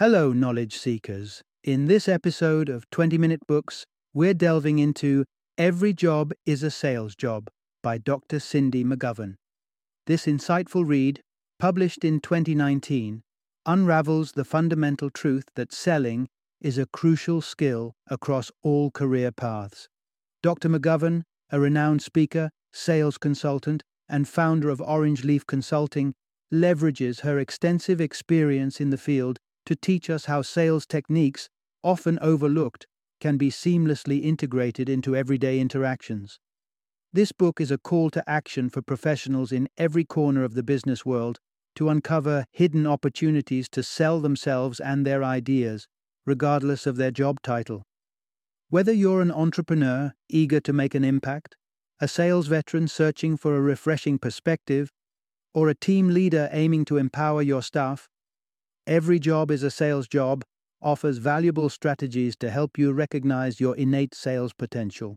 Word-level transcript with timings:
Hello, 0.00 0.32
knowledge 0.32 0.78
seekers. 0.78 1.42
In 1.62 1.84
this 1.84 2.08
episode 2.08 2.70
of 2.70 2.88
20 2.88 3.18
Minute 3.18 3.46
Books, 3.46 3.84
we're 4.14 4.32
delving 4.32 4.78
into 4.78 5.26
Every 5.58 5.92
Job 5.92 6.32
is 6.46 6.62
a 6.62 6.70
Sales 6.70 7.14
Job 7.14 7.50
by 7.82 7.98
Dr. 7.98 8.40
Cindy 8.40 8.82
McGovern. 8.82 9.34
This 10.06 10.24
insightful 10.24 10.88
read, 10.88 11.20
published 11.58 12.02
in 12.02 12.18
2019, 12.18 13.20
unravels 13.66 14.32
the 14.32 14.46
fundamental 14.46 15.10
truth 15.10 15.44
that 15.54 15.70
selling 15.70 16.28
is 16.62 16.78
a 16.78 16.86
crucial 16.86 17.42
skill 17.42 17.92
across 18.06 18.50
all 18.62 18.90
career 18.90 19.30
paths. 19.30 19.86
Dr. 20.42 20.70
McGovern, 20.70 21.24
a 21.50 21.60
renowned 21.60 22.00
speaker, 22.00 22.48
sales 22.72 23.18
consultant, 23.18 23.82
and 24.08 24.26
founder 24.26 24.70
of 24.70 24.80
Orange 24.80 25.24
Leaf 25.24 25.46
Consulting, 25.46 26.14
leverages 26.50 27.20
her 27.20 27.38
extensive 27.38 28.00
experience 28.00 28.80
in 28.80 28.88
the 28.88 28.96
field 28.96 29.38
to 29.70 29.76
teach 29.76 30.10
us 30.10 30.24
how 30.24 30.42
sales 30.42 30.84
techniques, 30.84 31.48
often 31.84 32.18
overlooked, 32.20 32.88
can 33.20 33.36
be 33.36 33.50
seamlessly 33.50 34.20
integrated 34.20 34.88
into 34.88 35.14
everyday 35.14 35.60
interactions. 35.60 36.40
This 37.12 37.30
book 37.30 37.60
is 37.60 37.70
a 37.70 37.78
call 37.78 38.10
to 38.10 38.28
action 38.28 38.68
for 38.68 38.82
professionals 38.82 39.52
in 39.52 39.68
every 39.78 40.04
corner 40.04 40.42
of 40.42 40.54
the 40.54 40.64
business 40.64 41.06
world 41.06 41.38
to 41.76 41.88
uncover 41.88 42.46
hidden 42.50 42.84
opportunities 42.84 43.68
to 43.68 43.84
sell 43.84 44.18
themselves 44.18 44.80
and 44.80 45.06
their 45.06 45.22
ideas, 45.22 45.86
regardless 46.26 46.84
of 46.84 46.96
their 46.96 47.12
job 47.12 47.40
title. 47.40 47.84
Whether 48.70 48.92
you're 48.92 49.22
an 49.22 49.30
entrepreneur 49.30 50.14
eager 50.28 50.58
to 50.58 50.72
make 50.72 50.96
an 50.96 51.04
impact, 51.04 51.54
a 52.00 52.08
sales 52.08 52.48
veteran 52.48 52.88
searching 52.88 53.36
for 53.36 53.56
a 53.56 53.60
refreshing 53.60 54.18
perspective, 54.18 54.90
or 55.54 55.68
a 55.68 55.76
team 55.76 56.08
leader 56.08 56.48
aiming 56.50 56.86
to 56.86 56.96
empower 56.96 57.40
your 57.40 57.62
staff, 57.62 58.08
Every 58.86 59.18
Job 59.18 59.50
is 59.50 59.62
a 59.62 59.70
Sales 59.70 60.08
Job 60.08 60.42
offers 60.82 61.18
valuable 61.18 61.68
strategies 61.68 62.34
to 62.36 62.50
help 62.50 62.78
you 62.78 62.92
recognize 62.92 63.60
your 63.60 63.76
innate 63.76 64.14
sales 64.14 64.52
potential. 64.54 65.16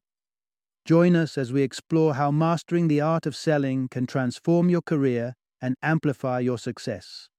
Join 0.86 1.16
us 1.16 1.38
as 1.38 1.53
we 1.53 1.61
explore 1.61 2.16
how 2.16 2.30
mastering 2.30 2.89
the 2.89 3.00
art 3.00 3.25
of 3.25 3.36
selling 3.36 3.88
can 3.88 4.06
transform 4.06 4.69
your 4.69 4.81
career 4.81 5.34
and 5.61 5.75
amplify 5.81 6.41
your 6.41 6.58
success. 6.58 7.30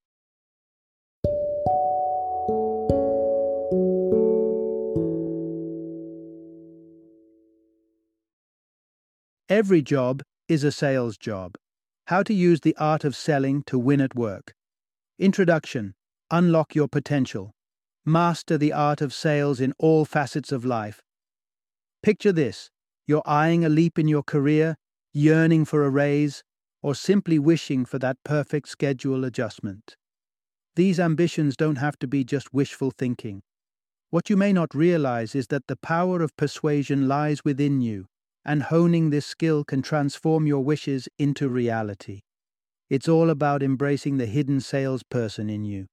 Every 9.50 9.82
job 9.82 10.22
is 10.48 10.64
a 10.64 10.72
sales 10.72 11.18
job. 11.18 11.56
How 12.06 12.22
to 12.22 12.32
use 12.32 12.60
the 12.60 12.74
art 12.78 13.04
of 13.04 13.14
selling 13.14 13.62
to 13.66 13.78
win 13.78 14.00
at 14.00 14.14
work. 14.14 14.54
Introduction 15.18 15.94
Unlock 16.36 16.74
your 16.74 16.88
potential. 16.88 17.52
Master 18.04 18.58
the 18.58 18.72
art 18.72 19.00
of 19.00 19.14
sales 19.14 19.60
in 19.60 19.72
all 19.78 20.04
facets 20.04 20.50
of 20.50 20.64
life. 20.64 21.00
Picture 22.02 22.32
this 22.32 22.70
you're 23.06 23.22
eyeing 23.24 23.64
a 23.64 23.68
leap 23.68 24.00
in 24.00 24.08
your 24.08 24.24
career, 24.24 24.74
yearning 25.12 25.64
for 25.64 25.84
a 25.84 25.90
raise, 25.90 26.42
or 26.82 26.92
simply 26.92 27.38
wishing 27.38 27.84
for 27.84 28.00
that 28.00 28.16
perfect 28.24 28.68
schedule 28.68 29.24
adjustment. 29.24 29.94
These 30.74 30.98
ambitions 30.98 31.56
don't 31.56 31.76
have 31.76 32.00
to 32.00 32.08
be 32.08 32.24
just 32.24 32.52
wishful 32.52 32.90
thinking. 32.90 33.42
What 34.10 34.28
you 34.28 34.36
may 34.36 34.52
not 34.52 34.74
realize 34.74 35.36
is 35.36 35.46
that 35.48 35.68
the 35.68 35.76
power 35.76 36.20
of 36.20 36.36
persuasion 36.36 37.06
lies 37.06 37.44
within 37.44 37.80
you, 37.80 38.06
and 38.44 38.64
honing 38.64 39.10
this 39.10 39.24
skill 39.24 39.62
can 39.62 39.82
transform 39.82 40.48
your 40.48 40.64
wishes 40.64 41.08
into 41.16 41.48
reality. 41.48 42.22
It's 42.90 43.08
all 43.08 43.30
about 43.30 43.62
embracing 43.62 44.16
the 44.16 44.26
hidden 44.26 44.58
salesperson 44.58 45.48
in 45.48 45.64
you. 45.64 45.86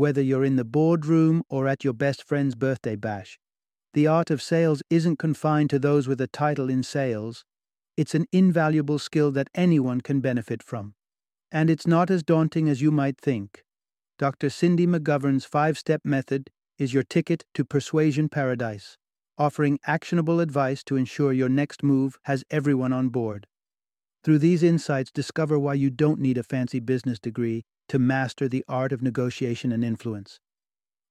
Whether 0.00 0.22
you're 0.22 0.46
in 0.46 0.56
the 0.56 0.64
boardroom 0.64 1.42
or 1.50 1.68
at 1.68 1.84
your 1.84 1.92
best 1.92 2.22
friend's 2.22 2.54
birthday 2.54 2.96
bash, 2.96 3.38
the 3.92 4.06
art 4.06 4.30
of 4.30 4.40
sales 4.40 4.82
isn't 4.88 5.18
confined 5.18 5.68
to 5.68 5.78
those 5.78 6.08
with 6.08 6.22
a 6.22 6.26
title 6.26 6.70
in 6.70 6.82
sales. 6.82 7.44
It's 7.98 8.14
an 8.14 8.24
invaluable 8.32 8.98
skill 8.98 9.30
that 9.32 9.50
anyone 9.54 10.00
can 10.00 10.20
benefit 10.20 10.62
from. 10.62 10.94
And 11.52 11.68
it's 11.68 11.86
not 11.86 12.10
as 12.10 12.22
daunting 12.22 12.66
as 12.66 12.80
you 12.80 12.90
might 12.90 13.20
think. 13.20 13.62
Dr. 14.18 14.48
Cindy 14.48 14.86
McGovern's 14.86 15.44
five 15.44 15.76
step 15.76 16.00
method 16.02 16.48
is 16.78 16.94
your 16.94 17.02
ticket 17.02 17.44
to 17.52 17.62
persuasion 17.62 18.30
paradise, 18.30 18.96
offering 19.36 19.78
actionable 19.86 20.40
advice 20.40 20.82
to 20.84 20.96
ensure 20.96 21.34
your 21.34 21.50
next 21.50 21.82
move 21.82 22.16
has 22.22 22.42
everyone 22.50 22.94
on 22.94 23.10
board. 23.10 23.46
Through 24.24 24.38
these 24.38 24.62
insights, 24.62 25.10
discover 25.10 25.58
why 25.58 25.74
you 25.74 25.90
don't 25.90 26.20
need 26.20 26.38
a 26.38 26.42
fancy 26.42 26.80
business 26.80 27.18
degree 27.18 27.64
to 27.90 27.98
master 27.98 28.48
the 28.48 28.64
art 28.68 28.92
of 28.92 29.02
negotiation 29.02 29.72
and 29.72 29.84
influence. 29.84 30.38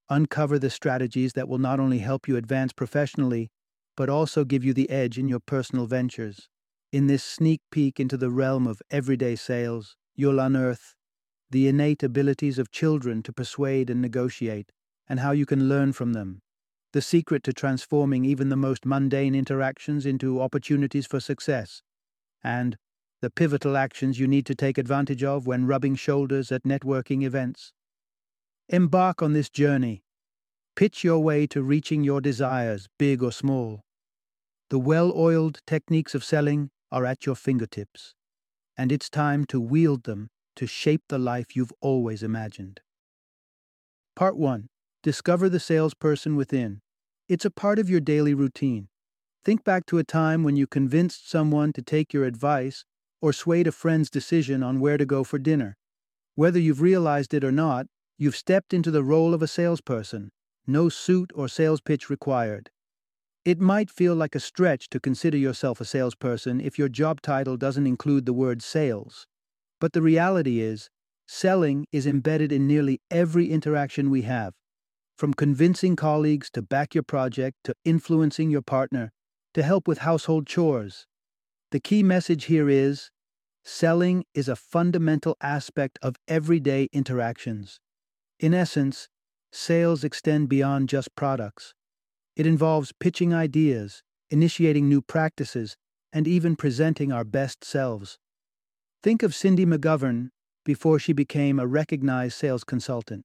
Uncover 0.08 0.58
the 0.58 0.70
strategies 0.70 1.34
that 1.34 1.46
will 1.46 1.58
not 1.58 1.78
only 1.78 1.98
help 1.98 2.26
you 2.26 2.38
advance 2.38 2.72
professionally, 2.72 3.50
but 3.98 4.08
also 4.08 4.44
give 4.44 4.64
you 4.64 4.72
the 4.72 4.88
edge 4.88 5.18
in 5.18 5.28
your 5.28 5.40
personal 5.40 5.86
ventures. 5.86 6.48
In 6.90 7.06
this 7.06 7.22
sneak 7.22 7.60
peek 7.70 8.00
into 8.00 8.16
the 8.16 8.30
realm 8.30 8.66
of 8.66 8.80
everyday 8.90 9.36
sales, 9.36 9.94
you'll 10.16 10.40
unearth 10.40 10.94
the 11.50 11.68
innate 11.68 12.02
abilities 12.02 12.58
of 12.58 12.70
children 12.70 13.22
to 13.24 13.32
persuade 13.32 13.90
and 13.90 14.00
negotiate, 14.00 14.72
and 15.06 15.20
how 15.20 15.32
you 15.32 15.44
can 15.44 15.68
learn 15.68 15.92
from 15.92 16.14
them. 16.14 16.40
The 16.94 17.02
secret 17.02 17.44
to 17.44 17.52
transforming 17.52 18.24
even 18.24 18.48
the 18.48 18.56
most 18.56 18.86
mundane 18.86 19.34
interactions 19.34 20.06
into 20.06 20.40
opportunities 20.40 21.06
for 21.06 21.20
success. 21.20 21.82
And 22.42 22.78
the 23.20 23.30
pivotal 23.30 23.76
actions 23.76 24.18
you 24.18 24.26
need 24.26 24.46
to 24.46 24.54
take 24.54 24.78
advantage 24.78 25.22
of 25.22 25.46
when 25.46 25.66
rubbing 25.66 25.94
shoulders 25.94 26.50
at 26.50 26.62
networking 26.64 27.22
events. 27.22 27.72
Embark 28.68 29.22
on 29.22 29.32
this 29.32 29.50
journey. 29.50 30.02
Pitch 30.74 31.04
your 31.04 31.18
way 31.18 31.46
to 31.48 31.62
reaching 31.62 32.02
your 32.02 32.20
desires, 32.20 32.88
big 32.98 33.22
or 33.22 33.32
small. 33.32 33.82
The 34.70 34.78
well 34.78 35.12
oiled 35.14 35.60
techniques 35.66 36.14
of 36.14 36.24
selling 36.24 36.70
are 36.90 37.04
at 37.04 37.26
your 37.26 37.34
fingertips, 37.34 38.14
and 38.76 38.90
it's 38.90 39.10
time 39.10 39.44
to 39.46 39.60
wield 39.60 40.04
them 40.04 40.30
to 40.56 40.66
shape 40.66 41.02
the 41.08 41.18
life 41.18 41.54
you've 41.54 41.72
always 41.80 42.22
imagined. 42.22 42.80
Part 44.16 44.36
1 44.36 44.68
Discover 45.02 45.48
the 45.48 45.60
salesperson 45.60 46.36
within. 46.36 46.80
It's 47.28 47.44
a 47.44 47.50
part 47.50 47.78
of 47.78 47.90
your 47.90 48.00
daily 48.00 48.34
routine. 48.34 48.88
Think 49.44 49.64
back 49.64 49.86
to 49.86 49.98
a 49.98 50.04
time 50.04 50.42
when 50.42 50.56
you 50.56 50.66
convinced 50.66 51.30
someone 51.30 51.72
to 51.72 51.82
take 51.82 52.12
your 52.12 52.24
advice 52.24 52.84
or 53.20 53.32
swayed 53.32 53.66
a 53.66 53.72
friend's 53.72 54.10
decision 54.10 54.62
on 54.62 54.80
where 54.80 54.96
to 54.96 55.06
go 55.06 55.24
for 55.24 55.38
dinner. 55.38 55.76
Whether 56.34 56.58
you've 56.58 56.80
realized 56.80 57.34
it 57.34 57.44
or 57.44 57.52
not, 57.52 57.86
you've 58.18 58.36
stepped 58.36 58.72
into 58.72 58.90
the 58.90 59.02
role 59.02 59.34
of 59.34 59.42
a 59.42 59.46
salesperson, 59.46 60.30
no 60.66 60.88
suit 60.88 61.30
or 61.34 61.48
sales 61.48 61.80
pitch 61.80 62.08
required. 62.10 62.70
It 63.44 63.58
might 63.58 63.90
feel 63.90 64.14
like 64.14 64.34
a 64.34 64.40
stretch 64.40 64.90
to 64.90 65.00
consider 65.00 65.38
yourself 65.38 65.80
a 65.80 65.84
salesperson 65.84 66.60
if 66.60 66.78
your 66.78 66.88
job 66.88 67.22
title 67.22 67.56
doesn't 67.56 67.86
include 67.86 68.26
the 68.26 68.34
word 68.34 68.62
sales. 68.62 69.26
But 69.80 69.94
the 69.94 70.02
reality 70.02 70.60
is, 70.60 70.90
selling 71.26 71.86
is 71.90 72.06
embedded 72.06 72.52
in 72.52 72.66
nearly 72.66 73.00
every 73.10 73.50
interaction 73.50 74.10
we 74.10 74.22
have. 74.22 74.52
From 75.16 75.32
convincing 75.32 75.96
colleagues 75.96 76.50
to 76.50 76.62
back 76.62 76.94
your 76.94 77.02
project 77.02 77.56
to 77.64 77.74
influencing 77.84 78.50
your 78.50 78.62
partner 78.62 79.10
to 79.54 79.62
help 79.62 79.88
with 79.88 79.98
household 79.98 80.46
chores. 80.46 81.06
The 81.70 81.80
key 81.80 82.02
message 82.02 82.46
here 82.46 82.68
is 82.68 83.10
selling 83.64 84.24
is 84.34 84.48
a 84.48 84.56
fundamental 84.56 85.36
aspect 85.40 86.00
of 86.02 86.16
everyday 86.26 86.88
interactions. 86.92 87.78
In 88.40 88.54
essence, 88.54 89.08
sales 89.52 90.02
extend 90.02 90.48
beyond 90.48 90.88
just 90.88 91.14
products. 91.14 91.74
It 92.34 92.44
involves 92.44 92.92
pitching 92.98 93.32
ideas, 93.32 94.02
initiating 94.30 94.88
new 94.88 95.00
practices, 95.00 95.76
and 96.12 96.26
even 96.26 96.56
presenting 96.56 97.12
our 97.12 97.22
best 97.22 97.62
selves. 97.62 98.18
Think 99.02 99.22
of 99.22 99.34
Cindy 99.34 99.64
McGovern 99.64 100.30
before 100.64 100.98
she 100.98 101.12
became 101.12 101.60
a 101.60 101.68
recognized 101.68 102.36
sales 102.36 102.64
consultant. 102.64 103.24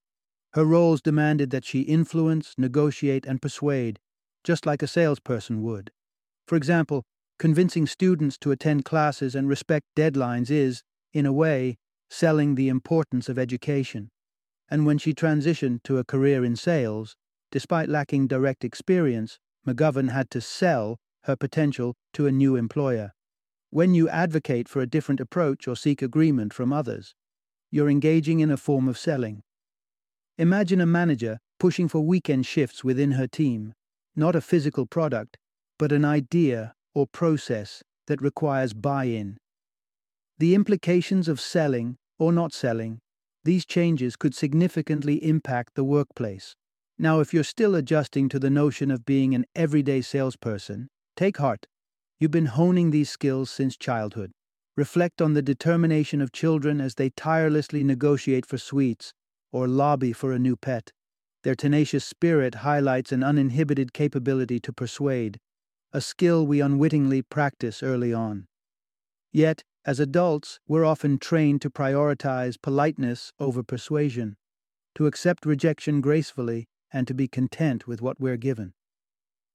Her 0.53 0.65
roles 0.65 1.01
demanded 1.01 1.49
that 1.49 1.65
she 1.65 1.81
influence, 1.81 2.53
negotiate, 2.59 3.25
and 3.25 3.41
persuade, 3.41 3.99
just 4.43 4.67
like 4.67 4.83
a 4.83 4.87
salesperson 4.87 5.63
would. 5.63 5.91
For 6.47 6.55
example, 6.55 7.05
Convincing 7.37 7.85
students 7.85 8.37
to 8.37 8.51
attend 8.51 8.85
classes 8.85 9.35
and 9.35 9.49
respect 9.49 9.85
deadlines 9.95 10.49
is, 10.49 10.83
in 11.13 11.25
a 11.25 11.33
way, 11.33 11.77
selling 12.09 12.55
the 12.55 12.69
importance 12.69 13.27
of 13.27 13.37
education. 13.37 14.09
And 14.69 14.85
when 14.85 14.97
she 14.97 15.13
transitioned 15.13 15.83
to 15.83 15.97
a 15.97 16.05
career 16.05 16.45
in 16.45 16.55
sales, 16.55 17.15
despite 17.51 17.89
lacking 17.89 18.27
direct 18.27 18.63
experience, 18.63 19.37
McGovern 19.67 20.11
had 20.11 20.29
to 20.31 20.39
sell 20.39 20.97
her 21.23 21.35
potential 21.35 21.95
to 22.13 22.25
a 22.25 22.31
new 22.31 22.55
employer. 22.55 23.11
When 23.69 23.93
you 23.93 24.07
advocate 24.07 24.69
for 24.69 24.81
a 24.81 24.87
different 24.87 25.19
approach 25.19 25.67
or 25.67 25.75
seek 25.75 26.01
agreement 26.01 26.53
from 26.53 26.71
others, 26.71 27.13
you're 27.69 27.89
engaging 27.89 28.39
in 28.39 28.49
a 28.49 28.57
form 28.57 28.87
of 28.87 28.97
selling. 28.97 29.41
Imagine 30.37 30.79
a 30.79 30.85
manager 30.85 31.39
pushing 31.59 31.89
for 31.89 31.99
weekend 31.99 32.45
shifts 32.45 32.83
within 32.83 33.13
her 33.13 33.27
team, 33.27 33.73
not 34.15 34.35
a 34.35 34.41
physical 34.41 34.85
product, 34.85 35.37
but 35.77 35.91
an 35.91 36.05
idea 36.05 36.73
or 36.95 37.05
process 37.05 37.83
that 38.07 38.21
requires 38.21 38.73
buy 38.73 39.03
in. 39.03 39.37
The 40.39 40.55
implications 40.55 41.27
of 41.27 41.39
selling 41.39 41.97
or 42.17 42.31
not 42.31 42.53
selling 42.53 42.99
These 43.45 43.65
changes 43.65 44.15
could 44.15 44.33
significantly 44.33 45.23
impact 45.23 45.75
the 45.75 45.83
workplace. 45.83 46.55
Now, 46.97 47.19
if 47.19 47.31
you're 47.31 47.43
still 47.43 47.75
adjusting 47.75 48.27
to 48.29 48.39
the 48.39 48.49
notion 48.49 48.89
of 48.89 49.05
being 49.05 49.35
an 49.35 49.45
everyday 49.55 50.01
salesperson, 50.01 50.87
take 51.15 51.37
heart. 51.37 51.67
You've 52.19 52.31
been 52.31 52.47
honing 52.47 52.89
these 52.89 53.11
skills 53.11 53.51
since 53.51 53.77
childhood. 53.77 54.31
Reflect 54.75 55.21
on 55.21 55.33
the 55.33 55.43
determination 55.43 56.21
of 56.21 56.31
children 56.31 56.81
as 56.81 56.95
they 56.95 57.11
tirelessly 57.11 57.83
negotiate 57.83 58.47
for 58.47 58.57
sweets 58.57 59.13
or 59.51 59.67
lobby 59.67 60.11
for 60.11 60.33
a 60.33 60.39
new 60.39 60.55
pet. 60.55 60.91
Their 61.43 61.55
tenacious 61.55 62.03
spirit 62.03 62.55
highlights 62.55 63.11
an 63.11 63.23
uninhibited 63.23 63.93
capability 63.93 64.59
to 64.61 64.73
persuade, 64.73 65.37
a 65.95 66.01
skill 66.01 66.45
we 66.45 66.59
unwittingly 66.59 67.21
practice 67.21 67.81
early 67.81 68.13
on. 68.13 68.45
Yet, 69.31 69.63
as 69.85 69.97
adults, 69.97 70.59
we're 70.67 70.83
often 70.83 71.17
trained 71.17 71.61
to 71.61 71.69
prioritize 71.69 72.61
politeness 72.61 73.31
over 73.39 73.63
persuasion, 73.63 74.35
to 74.95 75.05
accept 75.05 75.45
rejection 75.45 76.01
gracefully, 76.01 76.67
and 76.91 77.07
to 77.07 77.13
be 77.13 77.29
content 77.29 77.87
with 77.87 78.01
what 78.01 78.19
we're 78.19 78.35
given. 78.35 78.73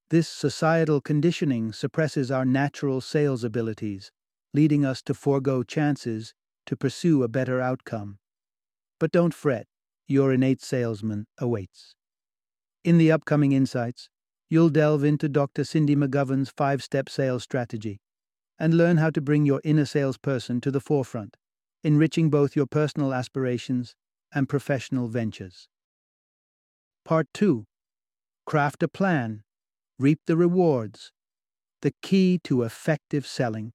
This 0.09 0.29
societal 0.29 1.03
conditioning 1.03 1.75
suppresses 1.75 2.31
our 2.31 2.47
natural 2.47 3.03
sales 3.03 3.45
abilities, 3.45 4.11
leading 4.55 4.83
us 4.83 5.03
to 5.03 5.13
forego 5.13 5.63
chances 5.63 6.33
to 6.65 6.75
pursue 6.75 7.23
a 7.23 7.29
better 7.29 7.61
outcome. 7.61 8.19
But 8.99 9.13
don't 9.13 9.35
fret, 9.35 9.67
your 10.09 10.33
innate 10.33 10.63
salesman 10.63 11.27
awaits. 11.37 11.97
In 12.83 12.97
the 12.97 13.13
upcoming 13.13 13.53
insights, 13.53 14.09
you'll 14.51 14.69
delve 14.69 15.05
into 15.05 15.29
Dr. 15.29 15.65
Cindy 15.65 15.97
McGovern's 15.97 16.51
five 16.51 16.83
step 16.83 17.09
sales 17.09 17.45
strategy 17.45 18.01
and 18.59 18.75
learn 18.75 18.99
how 18.99 19.09
to 19.09 19.21
bring 19.23 19.47
your 19.47 19.61
inner 19.65 19.87
salesperson 19.87 20.61
to 20.61 20.71
the 20.71 20.81
forefront, 20.81 21.37
enriching 21.83 22.29
both 22.29 22.55
your 22.55 22.67
personal 22.67 23.15
aspirations 23.15 23.95
and 24.35 24.49
professional 24.49 25.09
ventures. 25.09 25.69
Part 27.05 27.29
2 27.33 27.65
Craft 28.45 28.83
a 28.83 28.89
plan, 28.89 29.45
reap 29.99 30.19
the 30.27 30.37
rewards, 30.37 31.13
the 31.83 31.95
key 32.03 32.39
to 32.45 32.63
effective 32.63 33.27
selling. 33.27 33.73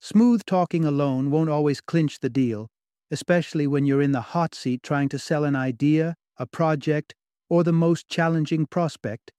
Smooth 0.00 0.42
talking 0.46 0.84
alone 0.84 1.30
won't 1.30 1.50
always 1.50 1.80
clinch 1.80 2.20
the 2.20 2.30
deal, 2.30 2.68
especially 3.10 3.66
when 3.66 3.84
you're 3.84 4.02
in 4.02 4.12
the 4.12 4.20
hot 4.20 4.54
seat 4.54 4.82
trying 4.82 5.08
to 5.08 5.18
sell 5.18 5.44
an 5.44 5.56
idea, 5.56 6.14
a 6.38 6.46
project, 6.46 7.14
or 7.50 7.62
the 7.62 7.72
most 7.72 8.08
challenging 8.08 8.66
prospect, 8.66 9.32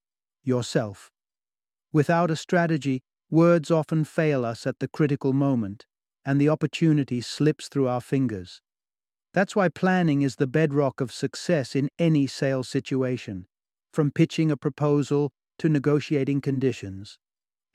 yourself. 0.45 1.11
Without 1.91 2.31
a 2.31 2.35
strategy, 2.35 3.01
words 3.29 3.71
often 3.71 4.03
fail 4.03 4.45
us 4.45 4.67
at 4.67 4.79
the 4.79 4.87
critical 4.87 5.33
moment, 5.33 5.85
and 6.23 6.39
the 6.39 6.49
opportunity 6.49 7.21
slips 7.21 7.67
through 7.67 7.87
our 7.87 8.01
fingers. 8.01 8.61
That's 9.33 9.55
why 9.55 9.69
planning 9.69 10.21
is 10.21 10.37
the 10.37 10.47
bedrock 10.47 11.01
of 11.01 11.11
success 11.11 11.75
in 11.75 11.89
any 11.99 12.27
sales 12.27 12.69
situation, 12.69 13.47
from 13.93 14.11
pitching 14.11 14.51
a 14.51 14.57
proposal 14.57 15.31
to 15.59 15.69
negotiating 15.69 16.41
conditions 16.41 17.17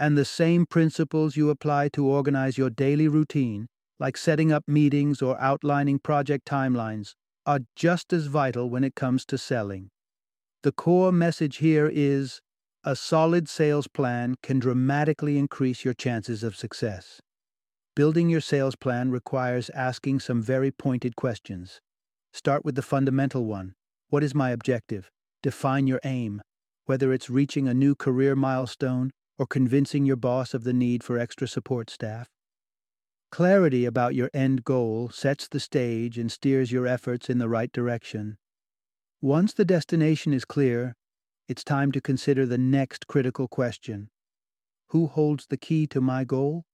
and 0.00 0.16
the 0.16 0.24
same 0.24 0.64
principles 0.64 1.36
you 1.36 1.50
apply 1.50 1.86
to 1.90 2.06
organize 2.06 2.56
your 2.56 2.70
daily 2.70 3.06
routine, 3.06 3.68
like 3.98 4.16
setting 4.16 4.50
up 4.50 4.64
meetings 4.66 5.20
or 5.20 5.38
outlining 5.38 5.98
project 5.98 6.46
timelines, 6.46 7.12
are 7.44 7.60
just 7.76 8.10
as 8.10 8.26
vital 8.26 8.70
when 8.70 8.82
it 8.82 8.94
comes 8.94 9.26
to 9.26 9.36
selling. 9.36 9.90
The 10.62 10.72
core 10.72 11.12
message 11.12 11.58
here 11.58 11.90
is 11.92 12.40
a 12.82 12.96
solid 12.96 13.46
sales 13.46 13.86
plan 13.86 14.34
can 14.42 14.58
dramatically 14.58 15.36
increase 15.36 15.84
your 15.84 15.92
chances 15.92 16.42
of 16.42 16.56
success. 16.56 17.20
Building 17.94 18.30
your 18.30 18.40
sales 18.40 18.74
plan 18.74 19.10
requires 19.10 19.68
asking 19.70 20.20
some 20.20 20.40
very 20.40 20.70
pointed 20.70 21.14
questions. 21.14 21.80
Start 22.32 22.64
with 22.64 22.76
the 22.76 22.82
fundamental 22.82 23.44
one 23.44 23.74
What 24.08 24.22
is 24.22 24.34
my 24.34 24.50
objective? 24.50 25.10
Define 25.42 25.86
your 25.86 26.00
aim, 26.04 26.40
whether 26.86 27.12
it's 27.12 27.28
reaching 27.28 27.68
a 27.68 27.74
new 27.74 27.94
career 27.94 28.34
milestone 28.34 29.10
or 29.38 29.46
convincing 29.46 30.06
your 30.06 30.16
boss 30.16 30.54
of 30.54 30.64
the 30.64 30.72
need 30.72 31.04
for 31.04 31.18
extra 31.18 31.46
support 31.46 31.90
staff. 31.90 32.28
Clarity 33.30 33.84
about 33.84 34.14
your 34.14 34.30
end 34.32 34.64
goal 34.64 35.10
sets 35.10 35.46
the 35.48 35.60
stage 35.60 36.16
and 36.16 36.32
steers 36.32 36.72
your 36.72 36.86
efforts 36.86 37.28
in 37.28 37.36
the 37.36 37.48
right 37.48 37.72
direction. 37.72 38.38
Once 39.20 39.52
the 39.52 39.66
destination 39.66 40.32
is 40.32 40.46
clear, 40.46 40.94
it's 41.50 41.64
time 41.64 41.90
to 41.90 42.00
consider 42.00 42.46
the 42.46 42.56
next 42.56 43.08
critical 43.08 43.48
question 43.48 44.08
Who 44.90 45.08
holds 45.08 45.46
the 45.48 45.56
key 45.56 45.88
to 45.88 46.00
my 46.00 46.22
goal? 46.22 46.64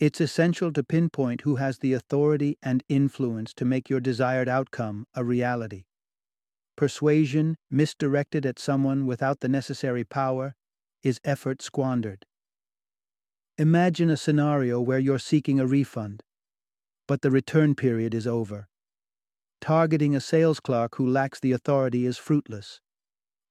It's 0.00 0.20
essential 0.20 0.72
to 0.72 0.82
pinpoint 0.82 1.42
who 1.42 1.56
has 1.56 1.78
the 1.78 1.92
authority 1.92 2.58
and 2.60 2.82
influence 2.88 3.54
to 3.54 3.64
make 3.64 3.88
your 3.88 4.00
desired 4.00 4.48
outcome 4.48 5.06
a 5.14 5.22
reality. 5.22 5.84
Persuasion 6.76 7.56
misdirected 7.70 8.44
at 8.44 8.58
someone 8.58 9.06
without 9.06 9.38
the 9.38 9.48
necessary 9.48 10.02
power 10.02 10.56
is 11.04 11.20
effort 11.22 11.62
squandered. 11.62 12.26
Imagine 13.58 14.10
a 14.10 14.16
scenario 14.16 14.80
where 14.80 14.98
you're 14.98 15.20
seeking 15.20 15.60
a 15.60 15.68
refund, 15.68 16.24
but 17.06 17.22
the 17.22 17.30
return 17.30 17.76
period 17.76 18.12
is 18.12 18.26
over. 18.26 18.66
Targeting 19.60 20.16
a 20.16 20.20
sales 20.20 20.58
clerk 20.58 20.96
who 20.96 21.08
lacks 21.08 21.38
the 21.38 21.52
authority 21.52 22.06
is 22.06 22.18
fruitless. 22.18 22.80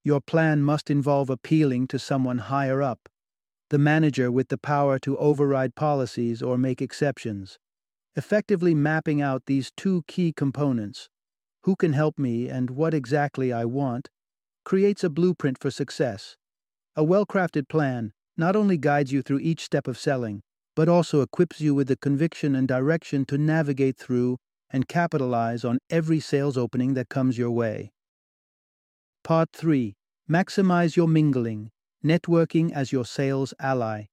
Your 0.05 0.19
plan 0.19 0.61
must 0.61 0.89
involve 0.89 1.29
appealing 1.29 1.87
to 1.87 1.97
someone 1.97 2.39
higher 2.39 2.81
up, 2.81 3.07
the 3.69 3.77
manager 3.77 4.29
with 4.29 4.49
the 4.49 4.57
power 4.57 4.99
to 4.99 5.17
override 5.17 5.75
policies 5.75 6.41
or 6.41 6.57
make 6.57 6.81
exceptions. 6.81 7.57
Effectively 8.15 8.75
mapping 8.75 9.21
out 9.21 9.45
these 9.45 9.71
two 9.77 10.03
key 10.07 10.33
components 10.33 11.07
who 11.63 11.77
can 11.77 11.93
help 11.93 12.19
me 12.19 12.49
and 12.49 12.69
what 12.69 12.93
exactly 12.93 13.53
I 13.53 13.63
want 13.63 14.09
creates 14.65 15.05
a 15.05 15.09
blueprint 15.09 15.57
for 15.57 15.71
success. 15.71 16.35
A 16.97 17.03
well 17.03 17.25
crafted 17.25 17.69
plan 17.69 18.11
not 18.35 18.57
only 18.57 18.77
guides 18.77 19.13
you 19.13 19.21
through 19.21 19.39
each 19.39 19.63
step 19.63 19.87
of 19.87 19.97
selling, 19.97 20.41
but 20.75 20.89
also 20.89 21.21
equips 21.21 21.61
you 21.61 21.73
with 21.73 21.87
the 21.87 21.95
conviction 21.95 22.55
and 22.55 22.67
direction 22.67 23.23
to 23.25 23.37
navigate 23.37 23.97
through 23.97 24.37
and 24.69 24.89
capitalize 24.89 25.63
on 25.63 25.79
every 25.89 26.19
sales 26.19 26.57
opening 26.57 26.93
that 26.95 27.07
comes 27.07 27.37
your 27.37 27.51
way. 27.51 27.92
Part 29.23 29.53
3 29.53 29.95
Maximize 30.29 30.97
your 30.97 31.07
mingling, 31.07 31.71
networking 32.03 32.73
as 32.73 32.91
your 32.91 33.05
sales 33.05 33.53
ally. 33.57 34.05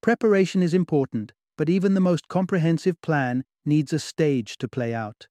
Preparation 0.00 0.64
is 0.64 0.74
important, 0.74 1.32
but 1.56 1.68
even 1.68 1.94
the 1.94 2.00
most 2.00 2.26
comprehensive 2.26 3.00
plan 3.02 3.44
needs 3.64 3.92
a 3.92 4.00
stage 4.00 4.58
to 4.58 4.66
play 4.66 4.92
out. 4.92 5.28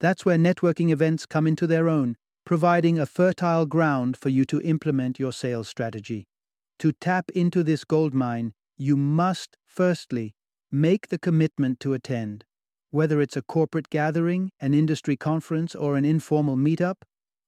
That's 0.00 0.24
where 0.24 0.38
networking 0.38 0.90
events 0.90 1.26
come 1.26 1.46
into 1.46 1.66
their 1.66 1.90
own, 1.90 2.16
providing 2.46 2.98
a 2.98 3.04
fertile 3.04 3.66
ground 3.66 4.16
for 4.16 4.30
you 4.30 4.46
to 4.46 4.62
implement 4.62 5.18
your 5.18 5.32
sales 5.32 5.68
strategy. 5.68 6.26
To 6.78 6.92
tap 6.92 7.30
into 7.34 7.62
this 7.62 7.84
gold 7.84 8.14
mine, 8.14 8.54
you 8.78 8.96
must, 8.96 9.58
firstly, 9.66 10.34
make 10.72 11.08
the 11.08 11.18
commitment 11.18 11.80
to 11.80 11.92
attend. 11.92 12.46
Whether 12.90 13.20
it's 13.20 13.36
a 13.36 13.42
corporate 13.42 13.90
gathering, 13.90 14.52
an 14.58 14.72
industry 14.72 15.16
conference, 15.16 15.74
or 15.74 15.96
an 15.96 16.06
informal 16.06 16.56
meetup, 16.56 17.02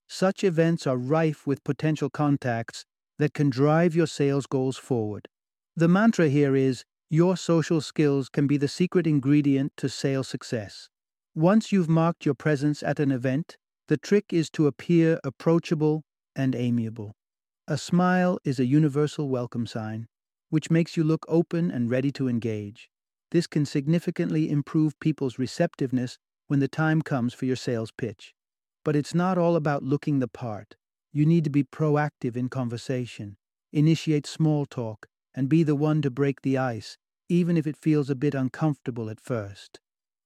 such 0.08 0.42
events 0.42 0.86
are 0.86 0.96
rife 0.96 1.46
with 1.46 1.62
potential 1.64 2.10
contacts 2.10 2.84
that 3.18 3.34
can 3.34 3.50
drive 3.50 3.94
your 3.94 4.06
sales 4.06 4.46
goals 4.46 4.76
forward. 4.76 5.28
The 5.76 5.88
mantra 5.88 6.28
here 6.28 6.56
is 6.56 6.84
your 7.10 7.36
social 7.36 7.80
skills 7.80 8.28
can 8.28 8.46
be 8.46 8.56
the 8.56 8.68
secret 8.68 9.06
ingredient 9.06 9.72
to 9.76 9.88
sales 9.88 10.28
success. 10.28 10.88
Once 11.34 11.70
you've 11.70 11.88
marked 11.88 12.24
your 12.24 12.34
presence 12.34 12.82
at 12.82 12.98
an 12.98 13.12
event, 13.12 13.56
the 13.88 13.96
trick 13.96 14.26
is 14.30 14.50
to 14.50 14.66
appear 14.66 15.20
approachable 15.24 16.02
and 16.34 16.54
amiable. 16.54 17.12
A 17.66 17.78
smile 17.78 18.38
is 18.44 18.58
a 18.58 18.66
universal 18.66 19.28
welcome 19.28 19.66
sign, 19.66 20.06
which 20.50 20.70
makes 20.70 20.96
you 20.96 21.04
look 21.04 21.24
open 21.28 21.70
and 21.70 21.90
ready 21.90 22.10
to 22.12 22.28
engage. 22.28 22.88
This 23.30 23.46
can 23.46 23.66
significantly 23.66 24.50
improve 24.50 24.98
people's 25.00 25.38
receptiveness 25.38 26.18
when 26.46 26.60
the 26.60 26.68
time 26.68 27.02
comes 27.02 27.34
for 27.34 27.44
your 27.44 27.56
sales 27.56 27.92
pitch. 27.92 28.34
But 28.84 28.96
it's 28.96 29.14
not 29.14 29.38
all 29.38 29.56
about 29.56 29.82
looking 29.82 30.18
the 30.18 30.28
part. 30.28 30.76
You 31.12 31.26
need 31.26 31.44
to 31.44 31.50
be 31.50 31.64
proactive 31.64 32.36
in 32.36 32.48
conversation, 32.48 33.36
initiate 33.72 34.26
small 34.26 34.66
talk, 34.66 35.06
and 35.34 35.48
be 35.48 35.62
the 35.62 35.74
one 35.74 36.02
to 36.02 36.10
break 36.10 36.42
the 36.42 36.58
ice, 36.58 36.96
even 37.28 37.56
if 37.56 37.66
it 37.66 37.76
feels 37.76 38.10
a 38.10 38.14
bit 38.14 38.34
uncomfortable 38.34 39.10
at 39.10 39.20
first. 39.20 39.80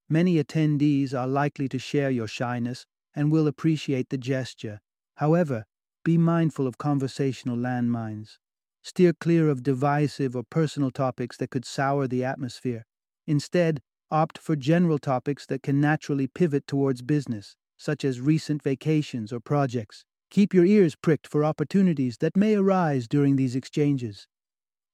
Many 0.09 0.35
attendees 0.43 1.13
are 1.13 1.27
likely 1.27 1.67
to 1.69 1.79
share 1.79 2.09
your 2.09 2.27
shyness 2.27 2.85
and 3.15 3.31
will 3.31 3.47
appreciate 3.47 4.09
the 4.09 4.17
gesture. 4.17 4.79
However, 5.17 5.65
be 6.03 6.17
mindful 6.17 6.67
of 6.67 6.77
conversational 6.77 7.57
landmines. 7.57 8.37
Steer 8.83 9.13
clear 9.13 9.49
of 9.49 9.63
divisive 9.63 10.35
or 10.35 10.43
personal 10.43 10.91
topics 10.91 11.37
that 11.37 11.49
could 11.49 11.65
sour 11.65 12.07
the 12.07 12.23
atmosphere. 12.23 12.85
Instead, 13.25 13.81
opt 14.11 14.37
for 14.37 14.55
general 14.55 14.99
topics 14.99 15.45
that 15.45 15.63
can 15.63 15.79
naturally 15.79 16.27
pivot 16.27 16.67
towards 16.67 17.01
business, 17.01 17.55
such 17.83 18.05
as 18.05 18.21
recent 18.21 18.63
vacations 18.63 19.33
or 19.33 19.39
projects. 19.39 20.05
Keep 20.31 20.53
your 20.53 20.65
ears 20.65 20.95
pricked 20.95 21.27
for 21.27 21.43
opportunities 21.43 22.17
that 22.19 22.37
may 22.37 22.55
arise 22.55 23.07
during 23.07 23.35
these 23.35 23.55
exchanges. 23.55 24.27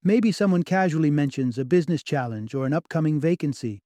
Maybe 0.03 0.31
someone 0.31 0.63
casually 0.63 1.11
mentions 1.11 1.57
a 1.57 1.65
business 1.65 2.01
challenge 2.01 2.55
or 2.55 2.65
an 2.65 2.73
upcoming 2.73 3.19
vacancy. 3.19 3.81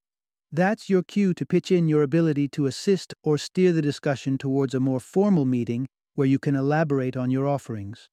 That's 0.52 0.90
your 0.90 1.04
cue 1.04 1.34
to 1.34 1.46
pitch 1.46 1.72
in 1.72 1.88
your 1.88 2.04
ability 2.04 2.48
to 2.50 2.68
assist 2.68 3.14
or 3.24 3.38
steer 3.38 3.72
the 3.72 3.82
discussion 3.82 4.38
towards 4.38 4.74
a 4.74 4.80
more 4.80 5.00
formal 5.00 5.46
meeting 5.46 5.88
where 6.16 6.28
you 6.28 6.40
can 6.40 6.56
elaborate 6.56 7.18
on 7.18 7.32
your 7.32 7.48
offerings. 7.48 8.10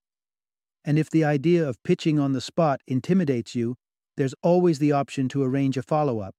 And 0.84 0.98
if 0.98 1.10
the 1.10 1.24
idea 1.24 1.68
of 1.68 1.82
pitching 1.82 2.18
on 2.18 2.32
the 2.32 2.40
spot 2.40 2.80
intimidates 2.86 3.54
you, 3.54 3.76
there's 4.16 4.34
always 4.42 4.78
the 4.78 4.92
option 4.92 5.28
to 5.28 5.42
arrange 5.42 5.76
a 5.76 5.82
follow 5.82 6.20
up. 6.20 6.34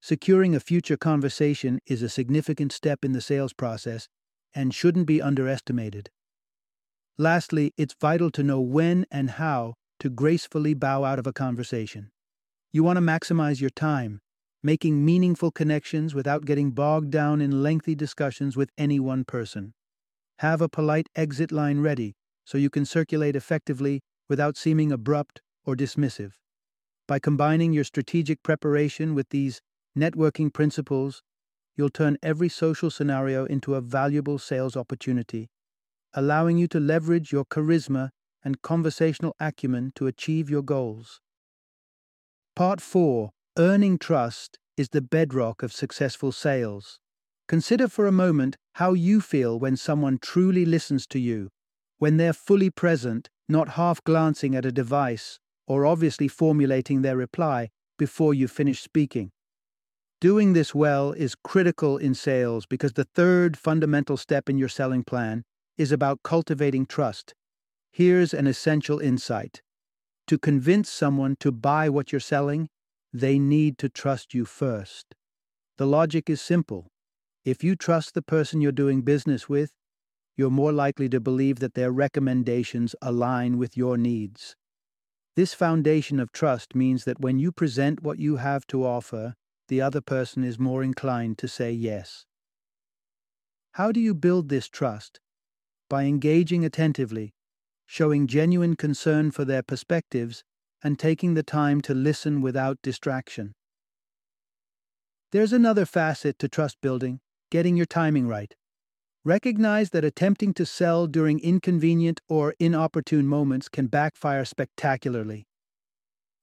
Securing 0.00 0.54
a 0.54 0.60
future 0.60 0.96
conversation 0.96 1.80
is 1.86 2.02
a 2.02 2.08
significant 2.08 2.72
step 2.72 3.04
in 3.04 3.12
the 3.12 3.20
sales 3.20 3.52
process 3.52 4.08
and 4.54 4.72
shouldn't 4.72 5.06
be 5.06 5.20
underestimated. 5.20 6.10
Lastly, 7.18 7.72
it's 7.76 7.96
vital 8.00 8.30
to 8.30 8.44
know 8.44 8.60
when 8.60 9.04
and 9.10 9.30
how 9.30 9.74
to 9.98 10.08
gracefully 10.08 10.72
bow 10.72 11.02
out 11.02 11.18
of 11.18 11.26
a 11.26 11.32
conversation. 11.32 12.10
You 12.72 12.84
want 12.84 12.96
to 12.96 13.00
maximize 13.00 13.60
your 13.60 13.70
time, 13.70 14.20
making 14.62 15.04
meaningful 15.04 15.50
connections 15.50 16.14
without 16.14 16.44
getting 16.44 16.70
bogged 16.70 17.10
down 17.10 17.40
in 17.40 17.62
lengthy 17.62 17.96
discussions 17.96 18.56
with 18.56 18.70
any 18.78 19.00
one 19.00 19.24
person. 19.24 19.74
Have 20.38 20.60
a 20.60 20.68
polite 20.68 21.08
exit 21.16 21.50
line 21.50 21.80
ready 21.80 22.14
so 22.44 22.56
you 22.56 22.70
can 22.70 22.84
circulate 22.84 23.34
effectively 23.34 24.00
without 24.28 24.56
seeming 24.56 24.92
abrupt 24.92 25.42
or 25.64 25.74
dismissive. 25.74 26.32
By 27.08 27.18
combining 27.18 27.72
your 27.72 27.84
strategic 27.84 28.42
preparation 28.42 29.14
with 29.14 29.30
these 29.30 29.60
networking 30.00 30.52
principles, 30.52 31.22
you'll 31.76 31.90
turn 31.90 32.18
every 32.22 32.48
social 32.48 32.90
scenario 32.90 33.44
into 33.44 33.74
a 33.74 33.80
valuable 33.80 34.38
sales 34.38 34.76
opportunity, 34.76 35.48
allowing 36.14 36.58
you 36.58 36.66
to 36.68 36.80
leverage 36.80 37.32
your 37.32 37.44
charisma 37.44 38.10
and 38.44 38.62
conversational 38.62 39.34
acumen 39.40 39.92
to 39.94 40.06
achieve 40.06 40.48
your 40.48 40.62
goals. 40.62 41.20
Part 42.54 42.80
4 42.80 43.30
Earning 43.58 43.98
trust 43.98 44.58
is 44.76 44.90
the 44.90 45.02
bedrock 45.02 45.62
of 45.62 45.72
successful 45.72 46.32
sales. 46.32 47.00
Consider 47.48 47.88
for 47.88 48.06
a 48.06 48.12
moment 48.12 48.56
how 48.74 48.92
you 48.92 49.20
feel 49.20 49.58
when 49.58 49.76
someone 49.76 50.18
truly 50.20 50.64
listens 50.64 51.06
to 51.08 51.18
you, 51.18 51.50
when 51.98 52.16
they're 52.16 52.32
fully 52.32 52.70
present, 52.70 53.28
not 53.48 53.70
half 53.70 54.02
glancing 54.04 54.54
at 54.54 54.66
a 54.66 54.72
device 54.72 55.40
or 55.66 55.84
obviously 55.84 56.28
formulating 56.28 57.02
their 57.02 57.16
reply 57.16 57.70
before 57.98 58.32
you 58.34 58.46
finish 58.48 58.82
speaking. 58.82 59.30
Doing 60.20 60.52
this 60.52 60.74
well 60.74 61.12
is 61.12 61.36
critical 61.36 61.96
in 61.96 62.12
sales 62.12 62.66
because 62.66 62.94
the 62.94 63.04
third 63.04 63.56
fundamental 63.56 64.16
step 64.16 64.50
in 64.50 64.58
your 64.58 64.68
selling 64.68 65.04
plan 65.04 65.44
is 65.76 65.92
about 65.92 66.24
cultivating 66.24 66.86
trust. 66.86 67.34
Here's 67.92 68.34
an 68.34 68.48
essential 68.48 68.98
insight. 68.98 69.62
To 70.26 70.36
convince 70.36 70.90
someone 70.90 71.36
to 71.38 71.52
buy 71.52 71.88
what 71.88 72.10
you're 72.10 72.20
selling, 72.20 72.68
they 73.12 73.38
need 73.38 73.78
to 73.78 73.88
trust 73.88 74.34
you 74.34 74.44
first. 74.44 75.14
The 75.76 75.86
logic 75.86 76.28
is 76.28 76.42
simple. 76.42 76.88
If 77.44 77.62
you 77.62 77.76
trust 77.76 78.14
the 78.14 78.22
person 78.22 78.60
you're 78.60 78.72
doing 78.72 79.02
business 79.02 79.48
with, 79.48 79.70
you're 80.36 80.50
more 80.50 80.72
likely 80.72 81.08
to 81.10 81.20
believe 81.20 81.60
that 81.60 81.74
their 81.74 81.92
recommendations 81.92 82.96
align 83.00 83.56
with 83.56 83.76
your 83.76 83.96
needs. 83.96 84.56
This 85.36 85.54
foundation 85.54 86.18
of 86.18 86.32
trust 86.32 86.74
means 86.74 87.04
that 87.04 87.20
when 87.20 87.38
you 87.38 87.52
present 87.52 88.02
what 88.02 88.18
you 88.18 88.36
have 88.36 88.66
to 88.66 88.84
offer, 88.84 89.34
the 89.68 89.80
other 89.80 90.00
person 90.00 90.44
is 90.44 90.58
more 90.58 90.82
inclined 90.82 91.38
to 91.38 91.48
say 91.48 91.70
yes. 91.70 92.26
How 93.72 93.92
do 93.92 94.00
you 94.00 94.14
build 94.14 94.48
this 94.48 94.68
trust? 94.68 95.20
By 95.88 96.04
engaging 96.04 96.64
attentively, 96.64 97.34
showing 97.86 98.26
genuine 98.26 98.76
concern 98.76 99.30
for 99.30 99.44
their 99.44 99.62
perspectives, 99.62 100.44
and 100.82 100.98
taking 100.98 101.34
the 101.34 101.42
time 101.42 101.80
to 101.82 101.94
listen 101.94 102.40
without 102.40 102.78
distraction. 102.82 103.54
There's 105.32 105.52
another 105.52 105.86
facet 105.86 106.38
to 106.38 106.48
trust 106.48 106.80
building 106.80 107.20
getting 107.50 107.76
your 107.76 107.86
timing 107.86 108.28
right. 108.28 108.54
Recognize 109.24 109.90
that 109.90 110.04
attempting 110.04 110.54
to 110.54 110.66
sell 110.66 111.06
during 111.06 111.40
inconvenient 111.40 112.20
or 112.28 112.54
inopportune 112.58 113.26
moments 113.26 113.68
can 113.68 113.86
backfire 113.86 114.44
spectacularly. 114.44 115.47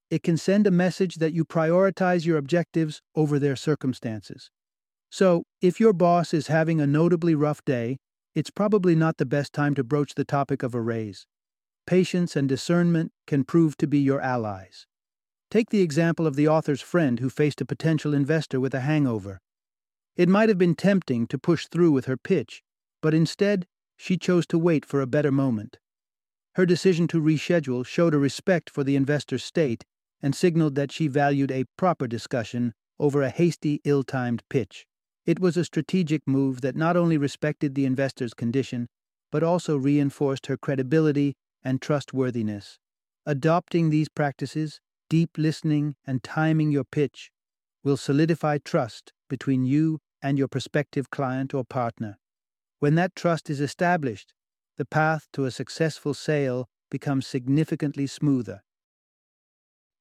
It 0.10 0.22
can 0.22 0.38
send 0.38 0.68
a 0.68 0.72
message 0.72 1.16
that 1.16 1.34
you 1.34 1.46
prioritize 1.46 2.26
your 2.26 2.38
objectives 2.38 3.02
over 3.16 3.40
their 3.40 3.56
circumstances. 3.56 4.52
So, 5.10 5.44
if 5.62 5.80
your 5.80 5.94
boss 5.94 6.34
is 6.34 6.48
having 6.48 6.80
a 6.80 6.88
notably 6.88 7.34
rough 7.34 7.64
day, 7.66 7.98
it's 8.36 8.52
probably 8.52 8.96
not 8.96 9.18
the 9.18 9.26
best 9.26 9.54
time 9.54 9.74
to 9.76 9.84
broach 9.84 10.14
the 10.14 10.26
topic 10.26 10.62
of 10.62 10.76
a 10.76 10.82
raise. 10.82 11.26
Patience 11.88 12.36
and 12.36 12.50
discernment 12.50 13.14
can 13.26 13.44
prove 13.44 13.78
to 13.78 13.88
be 13.88 14.00
your 14.00 14.22
allies. 14.22 14.86
Take 15.50 15.70
the 15.70 15.82
example 15.82 16.28
of 16.28 16.36
the 16.36 16.48
author's 16.48 16.82
friend 16.82 17.20
who 17.20 17.30
faced 17.30 17.62
a 17.62 17.66
potential 17.66 18.14
investor 18.14 18.60
with 18.60 18.74
a 18.74 18.82
hangover. 18.82 19.40
It 20.16 20.30
might 20.30 20.50
have 20.50 20.58
been 20.58 20.76
tempting 20.76 21.28
to 21.28 21.40
push 21.40 21.68
through 21.68 21.92
with 21.92 22.06
her 22.06 22.18
pitch, 22.18 22.62
but 23.02 23.14
instead, 23.14 23.68
she 23.98 24.18
chose 24.18 24.46
to 24.48 24.58
wait 24.60 24.86
for 24.86 25.02
a 25.02 25.08
better 25.08 25.32
moment. 25.32 25.78
Her 26.56 26.66
decision 26.66 27.08
to 27.10 27.22
reschedule 27.22 27.86
showed 27.86 28.14
a 28.14 28.20
respect 28.20 28.70
for 28.70 28.84
the 28.84 28.96
investor's 28.96 29.44
state 29.44 29.84
and 30.26 30.34
signaled 30.34 30.74
that 30.74 30.92
she 30.92 31.08
valued 31.08 31.52
a 31.52 31.66
proper 31.78 32.08
discussion 32.08 32.74
over 33.00 33.22
a 33.22 33.30
hasty, 33.30 33.80
ill 33.84 34.02
timed 34.02 34.42
pitch. 34.50 34.88
It 35.24 35.40
was 35.40 35.56
a 35.56 35.64
strategic 35.64 36.28
move 36.28 36.62
that 36.62 36.76
not 36.76 36.98
only 36.98 37.16
respected 37.16 37.76
the 37.76 37.86
investor's 37.86 38.34
condition, 38.34 38.88
but 39.32 39.44
also 39.44 39.78
reinforced 39.78 40.48
her 40.48 40.58
credibility 40.58 41.36
and 41.64 41.80
trustworthiness. 41.80 42.80
Adopting 43.28 43.92
these 43.92 44.10
practices, 44.10 44.80
deep 45.12 45.30
listening, 45.38 45.96
and 46.08 46.24
timing 46.24 46.72
your 46.72 46.86
pitch, 46.86 47.30
will 47.84 47.96
solidify 47.96 48.58
trust 48.58 49.14
between 49.30 49.64
you 49.64 50.00
and 50.24 50.40
your 50.40 50.48
prospective 50.48 51.12
client 51.12 51.54
or 51.54 51.64
partner. 51.64 52.18
When 52.80 52.96
that 52.96 53.16
trust 53.16 53.48
is 53.52 53.62
established, 53.62 54.34
the 54.78 54.86
path 54.86 55.28
to 55.34 55.46
a 55.46 55.52
successful 55.52 56.16
sale 56.16 56.68
becomes 56.90 57.28
significantly 57.28 58.08
smoother. 58.08 58.64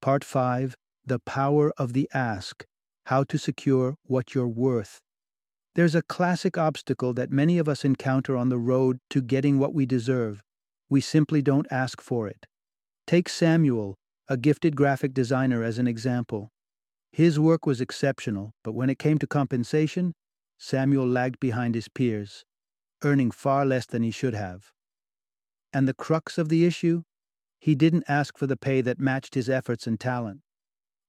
Part 0.05 0.23
5 0.23 0.77
The 1.07 1.19
Power 1.19 1.73
of 1.79 1.95
the 1.95 2.11
Ask 2.13 2.67
How 3.07 3.25
to 3.25 3.39
Secure 3.39 3.97
What 4.05 4.35
You're 4.35 4.47
Worth. 4.47 5.01
There's 5.77 5.95
a 5.95 6.03
classic 6.03 6.59
obstacle 6.59 7.15
that 7.15 7.31
many 7.31 7.57
of 7.57 7.71
us 7.71 7.87
encounter 7.87 8.37
on 8.37 8.51
the 8.51 8.59
road 8.59 8.99
to 9.09 9.23
getting 9.23 9.59
what 9.59 9.73
we 9.73 9.87
deserve. 9.87 10.43
We 10.91 11.01
simply 11.01 11.41
don't 11.41 11.67
ask 11.71 12.03
for 12.03 12.29
it. 12.29 12.45
Take 13.07 13.31
Samuel, 13.31 13.95
a 14.29 14.37
gifted 14.37 14.77
graphic 14.77 15.15
designer, 15.15 15.63
as 15.63 15.79
an 15.79 15.87
example. 15.87 16.51
His 17.11 17.41
work 17.41 17.65
was 17.65 17.81
exceptional, 17.81 18.53
but 18.63 18.75
when 18.75 18.91
it 18.91 18.99
came 18.99 19.17
to 19.21 19.27
compensation, 19.27 20.13
Samuel 20.59 21.09
lagged 21.09 21.41
behind 21.41 21.75
his 21.75 21.89
peers, 21.89 22.45
earning 23.03 23.31
far 23.31 23.65
less 23.65 23.87
than 23.87 24.03
he 24.03 24.11
should 24.11 24.35
have. 24.35 24.71
And 25.73 25.89
the 25.89 25.95
crux 25.95 26.37
of 26.37 26.51
the 26.51 26.67
issue? 26.67 27.05
He 27.65 27.75
didn't 27.75 28.05
ask 28.09 28.37
for 28.37 28.47
the 28.47 28.59
pay 28.59 28.83
that 28.83 29.01
matched 29.01 29.35
his 29.35 29.49
efforts 29.49 29.87
and 29.87 29.99
talent. 29.99 30.43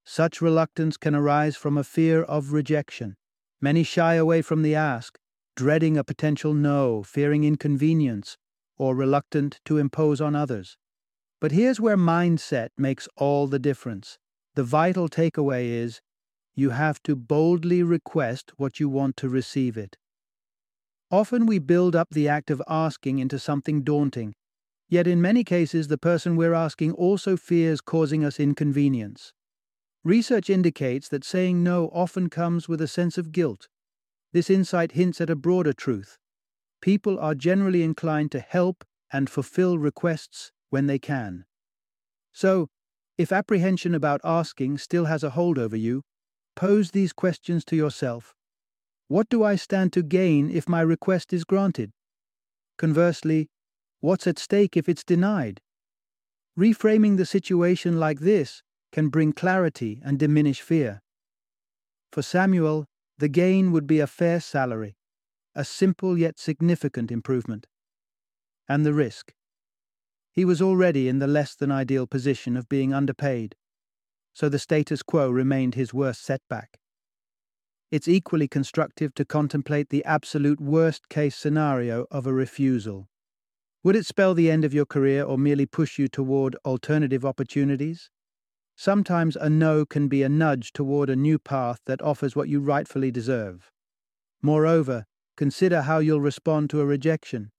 Such 0.05 0.41
reluctance 0.41 0.95
can 0.95 1.13
arise 1.13 1.57
from 1.57 1.77
a 1.77 1.83
fear 1.83 2.23
of 2.23 2.53
rejection. 2.53 3.17
Many 3.59 3.83
shy 3.83 4.13
away 4.13 4.41
from 4.41 4.61
the 4.61 4.73
ask, 4.73 5.19
dreading 5.57 5.97
a 5.97 6.03
potential 6.05 6.53
no, 6.53 7.03
fearing 7.03 7.43
inconvenience, 7.43 8.37
or 8.77 8.95
reluctant 8.95 9.59
to 9.65 9.77
impose 9.77 10.21
on 10.21 10.33
others. 10.33 10.77
But 11.41 11.51
here's 11.51 11.81
where 11.81 11.97
mindset 11.97 12.69
makes 12.77 13.09
all 13.17 13.47
the 13.47 13.59
difference. 13.59 14.17
The 14.53 14.63
vital 14.63 15.09
takeaway 15.09 15.65
is 15.65 15.99
you 16.55 16.69
have 16.69 17.03
to 17.03 17.17
boldly 17.17 17.83
request 17.83 18.53
what 18.55 18.79
you 18.79 18.87
want 18.87 19.17
to 19.17 19.27
receive 19.27 19.75
it. 19.75 19.97
Often 21.11 21.47
we 21.47 21.59
build 21.59 21.97
up 21.97 22.11
the 22.11 22.29
act 22.29 22.49
of 22.49 22.61
asking 22.65 23.19
into 23.19 23.39
something 23.39 23.83
daunting, 23.83 24.35
Yet 24.87 25.07
in 25.07 25.21
many 25.21 25.43
cases, 25.43 25.87
the 25.87 25.97
person 25.97 26.35
we're 26.35 26.53
asking 26.53 26.91
also 26.93 27.35
fears 27.37 27.81
causing 27.81 28.23
us 28.23 28.39
inconvenience. 28.39 29.33
Research 30.03 30.49
indicates 30.49 31.09
that 31.09 31.23
saying 31.23 31.63
no 31.63 31.89
often 31.93 32.29
comes 32.29 32.69
with 32.69 32.79
a 32.81 32.87
sense 32.87 33.17
of 33.17 33.31
guilt. 33.31 33.67
This 34.33 34.49
insight 34.49 34.91
hints 34.91 35.19
at 35.19 35.29
a 35.29 35.35
broader 35.35 35.73
truth. 35.73 36.17
People 36.81 37.17
are 37.19 37.33
generally 37.33 37.81
inclined 37.81 38.31
to 38.33 38.39
help 38.39 38.83
and 39.11 39.29
fulfill 39.29 39.79
requests 39.79 40.51
when 40.69 40.85
they 40.85 40.99
can. 40.99 41.45
So, 42.33 42.67
if 43.17 43.31
apprehension 43.31 43.95
about 43.95 44.21
asking 44.23 44.77
still 44.77 45.05
has 45.05 45.23
a 45.23 45.31
hold 45.31 45.57
over 45.57 45.75
you, 45.75 46.03
pose 46.55 46.91
these 46.91 47.13
questions 47.13 47.65
to 47.65 47.75
yourself. 47.75 48.35
What 49.07 49.29
do 49.29 49.43
I 49.43 49.55
stand 49.55 49.93
to 49.93 50.03
gain 50.03 50.51
if 50.51 50.67
my 50.67 50.81
request 50.81 51.31
is 51.31 51.43
granted? 51.43 51.91
Conversely, 52.77 53.49
What's 54.05 54.27
at 54.27 54.37
stake 54.37 54.77
if 54.77 54.87
it's 54.87 55.03
denied? 55.03 55.61
Reframing 56.55 57.17
the 57.17 57.25
situation 57.25 57.99
like 57.99 58.19
this 58.19 58.61
can 58.91 59.09
bring 59.09 59.33
clarity 59.33 59.99
and 60.05 60.19
diminish 60.19 60.61
fear. 60.61 61.01
For 62.11 62.21
Samuel, 62.21 62.85
the 63.17 63.29
gain 63.29 63.71
would 63.71 63.87
be 63.87 63.99
a 63.99 64.05
fair 64.05 64.39
salary, 64.39 64.95
a 65.55 65.65
simple 65.65 66.19
yet 66.19 66.37
significant 66.37 67.11
improvement. 67.11 67.65
And 68.69 68.85
the 68.85 68.93
risk. 68.93 69.33
He 70.31 70.45
was 70.45 70.61
already 70.61 71.09
in 71.09 71.17
the 71.17 71.25
less 71.25 71.55
than 71.55 71.71
ideal 71.71 72.05
position 72.05 72.55
of 72.55 72.69
being 72.69 72.93
underpaid, 72.93 73.55
so 74.33 74.49
the 74.49 74.59
status 74.59 75.01
quo 75.01 75.31
remained 75.31 75.73
his 75.73 75.95
worst 75.95 76.21
setback. 76.21 76.77
it's 77.89 78.07
equally 78.07 78.47
constructive 78.47 79.15
to 79.15 79.25
contemplate 79.25 79.89
the 79.89 80.05
absolute 80.05 80.61
worst 80.61 81.09
case 81.09 81.35
scenario 81.35 82.05
of 82.11 82.27
a 82.27 82.33
refusal. 82.33 83.09
Would 83.85 83.95
it 83.95 84.07
spell 84.07 84.33
the 84.33 84.49
end 84.49 84.65
of 84.65 84.73
your 84.73 84.87
career 84.87 85.23
or 85.23 85.37
merely 85.37 85.67
push 85.67 85.99
you 85.99 86.07
toward 86.07 86.55
alternative 86.65 87.23
opportunities? 87.23 88.09
Sometimes 88.75 89.35
a 89.35 89.47
no 89.47 89.85
can 89.85 90.07
be 90.07 90.23
a 90.23 90.27
nudge 90.27 90.73
toward 90.73 91.07
a 91.07 91.15
new 91.15 91.37
path 91.37 91.81
that 91.85 92.01
offers 92.01 92.35
what 92.35 92.49
you 92.49 92.61
rightfully 92.61 93.11
deserve. 93.11 93.69
Moreover, 94.41 95.05
consider 95.37 95.83
how 95.83 95.99
you'll 95.99 96.19
respond 96.19 96.71
to 96.71 96.81
a 96.81 96.85
rejection. 96.85 97.51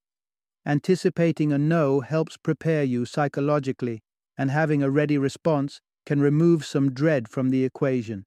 Anticipating 0.66 1.52
a 1.52 1.58
no 1.58 2.00
helps 2.00 2.36
prepare 2.36 2.82
you 2.82 3.06
psychologically, 3.06 4.02
and 4.36 4.50
having 4.50 4.82
a 4.82 4.90
ready 4.90 5.18
response 5.18 5.80
can 6.06 6.20
remove 6.20 6.66
some 6.66 6.92
dread 6.92 7.28
from 7.28 7.50
the 7.50 7.64
equation. 7.64 8.26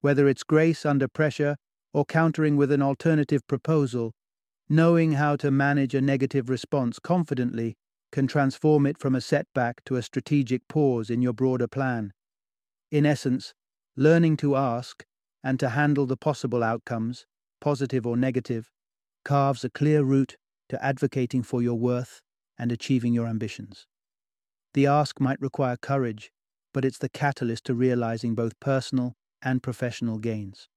Whether 0.00 0.28
it's 0.28 0.44
grace 0.44 0.86
under 0.86 1.08
pressure 1.08 1.56
or 1.92 2.04
countering 2.04 2.56
with 2.56 2.70
an 2.70 2.82
alternative 2.82 3.44
proposal, 3.48 4.12
knowing 4.68 5.12
how 5.12 5.36
to 5.36 5.50
manage 5.50 5.94
a 5.94 6.00
negative 6.00 6.48
response 6.50 6.98
confidently 6.98 7.76
can 8.10 8.26
transform 8.26 8.86
it 8.86 8.98
from 8.98 9.14
a 9.14 9.20
setback 9.20 9.84
to 9.84 9.96
a 9.96 10.02
strategic 10.02 10.66
pause 10.68 11.10
in 11.10 11.22
your 11.22 11.32
broader 11.32 11.68
plan. 11.68 12.12
In 12.90 13.06
essence, 13.06 13.54
learning 13.96 14.36
to 14.38 14.56
ask 14.56 15.04
and 15.42 15.60
to 15.60 15.70
handle 15.70 16.06
the 16.06 16.16
possible 16.16 16.62
outcomes, 16.62 17.26
positive 17.60 18.06
or 18.06 18.16
negative, 18.16 18.70
carves 19.24 19.64
a 19.64 19.70
clear 19.70 20.02
route 20.02 20.36
to 20.68 20.84
advocating 20.84 21.42
for 21.42 21.62
your 21.62 21.78
worth 21.78 22.20
and 22.58 22.72
achieving 22.72 23.12
your 23.12 23.26
ambitions. 23.26 23.86
The 24.74 24.86
ask 24.86 25.20
might 25.20 25.40
require 25.40 25.76
courage, 25.76 26.30
but 26.72 26.84
it's 26.84 26.98
the 26.98 27.08
catalyst 27.08 27.64
to 27.66 27.74
realizing 27.74 28.34
both 28.34 28.58
personal 28.60 29.14
and 29.42 29.62
professional 29.62 30.18
gains. 30.18 30.68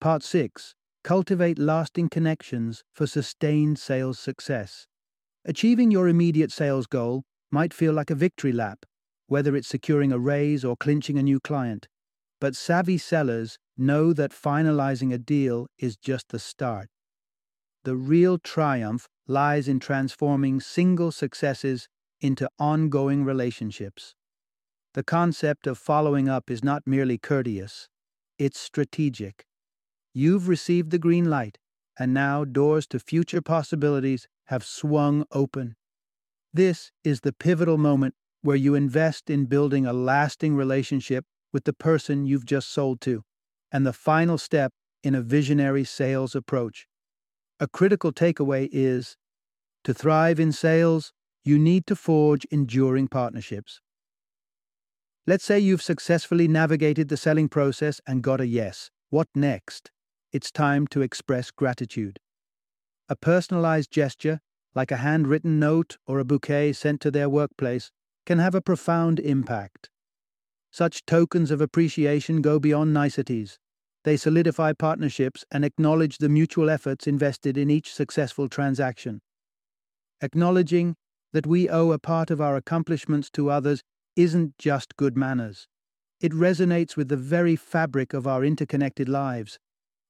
Part 0.00 0.22
6 0.22 0.74
Cultivate 1.04 1.58
lasting 1.58 2.08
connections 2.10 2.84
for 2.92 3.08
sustained 3.08 3.78
sales 3.78 4.20
success. 4.20 4.86
Achieving 5.44 5.90
your 5.90 6.06
immediate 6.06 6.52
sales 6.52 6.86
goal 6.86 7.24
might 7.50 7.74
feel 7.74 7.92
like 7.92 8.10
a 8.10 8.14
victory 8.14 8.52
lap, 8.52 8.86
whether 9.26 9.56
it's 9.56 9.66
securing 9.66 10.12
a 10.12 10.18
raise 10.18 10.64
or 10.64 10.76
clinching 10.76 11.18
a 11.18 11.22
new 11.22 11.40
client. 11.40 11.88
But 12.40 12.54
savvy 12.54 12.98
sellers 12.98 13.58
know 13.76 14.12
that 14.12 14.30
finalizing 14.30 15.12
a 15.12 15.18
deal 15.18 15.66
is 15.76 15.96
just 15.96 16.28
the 16.28 16.38
start. 16.38 16.88
The 17.82 17.96
real 17.96 18.38
triumph 18.38 19.08
lies 19.26 19.66
in 19.66 19.80
transforming 19.80 20.60
single 20.60 21.10
successes 21.10 21.88
into 22.20 22.48
ongoing 22.60 23.24
relationships. 23.24 24.14
The 24.94 25.02
concept 25.02 25.66
of 25.66 25.78
following 25.78 26.28
up 26.28 26.48
is 26.48 26.62
not 26.62 26.82
merely 26.86 27.18
courteous, 27.18 27.88
it's 28.38 28.60
strategic. 28.60 29.46
You've 30.14 30.48
received 30.48 30.90
the 30.90 30.98
green 30.98 31.30
light, 31.30 31.58
and 31.98 32.12
now 32.12 32.44
doors 32.44 32.86
to 32.88 32.98
future 32.98 33.40
possibilities 33.40 34.28
have 34.46 34.64
swung 34.64 35.24
open. 35.32 35.76
This 36.52 36.92
is 37.02 37.20
the 37.20 37.32
pivotal 37.32 37.78
moment 37.78 38.14
where 38.42 38.56
you 38.56 38.74
invest 38.74 39.30
in 39.30 39.46
building 39.46 39.86
a 39.86 39.92
lasting 39.92 40.54
relationship 40.54 41.24
with 41.52 41.64
the 41.64 41.72
person 41.72 42.26
you've 42.26 42.44
just 42.44 42.70
sold 42.70 43.00
to, 43.02 43.22
and 43.70 43.86
the 43.86 43.92
final 43.92 44.36
step 44.36 44.72
in 45.02 45.14
a 45.14 45.22
visionary 45.22 45.84
sales 45.84 46.34
approach. 46.34 46.86
A 47.58 47.66
critical 47.66 48.12
takeaway 48.12 48.68
is 48.70 49.16
to 49.84 49.94
thrive 49.94 50.38
in 50.38 50.52
sales, 50.52 51.12
you 51.44 51.58
need 51.58 51.86
to 51.86 51.96
forge 51.96 52.44
enduring 52.50 53.08
partnerships. 53.08 53.80
Let's 55.26 55.44
say 55.44 55.58
you've 55.58 55.82
successfully 55.82 56.48
navigated 56.48 57.08
the 57.08 57.16
selling 57.16 57.48
process 57.48 58.00
and 58.06 58.22
got 58.22 58.40
a 58.40 58.46
yes. 58.46 58.90
What 59.10 59.28
next? 59.34 59.90
It's 60.32 60.50
time 60.50 60.86
to 60.88 61.02
express 61.02 61.50
gratitude. 61.50 62.18
A 63.10 63.14
personalized 63.14 63.90
gesture, 63.90 64.40
like 64.74 64.90
a 64.90 64.96
handwritten 64.96 65.58
note 65.60 65.98
or 66.06 66.18
a 66.18 66.24
bouquet 66.24 66.72
sent 66.72 67.02
to 67.02 67.10
their 67.10 67.28
workplace, 67.28 67.90
can 68.24 68.38
have 68.38 68.54
a 68.54 68.62
profound 68.62 69.20
impact. 69.20 69.90
Such 70.70 71.04
tokens 71.04 71.50
of 71.50 71.60
appreciation 71.60 72.40
go 72.40 72.58
beyond 72.58 72.94
niceties. 72.94 73.58
They 74.04 74.16
solidify 74.16 74.72
partnerships 74.72 75.44
and 75.50 75.66
acknowledge 75.66 76.16
the 76.16 76.30
mutual 76.30 76.70
efforts 76.70 77.06
invested 77.06 77.58
in 77.58 77.68
each 77.68 77.92
successful 77.92 78.48
transaction. 78.48 79.20
Acknowledging 80.22 80.96
that 81.34 81.46
we 81.46 81.68
owe 81.68 81.92
a 81.92 81.98
part 81.98 82.30
of 82.30 82.40
our 82.40 82.56
accomplishments 82.56 83.28
to 83.32 83.50
others 83.50 83.82
isn't 84.16 84.56
just 84.56 84.96
good 84.96 85.14
manners. 85.14 85.68
It 86.22 86.32
resonates 86.32 86.96
with 86.96 87.08
the 87.08 87.18
very 87.18 87.54
fabric 87.54 88.14
of 88.14 88.26
our 88.26 88.42
interconnected 88.42 89.10
lives. 89.10 89.58